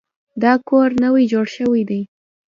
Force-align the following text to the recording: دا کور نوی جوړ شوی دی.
دا 0.43 0.53
کور 0.67 0.89
نوی 1.03 1.23
جوړ 1.31 1.45
شوی 1.55 1.81
دی. 1.89 2.01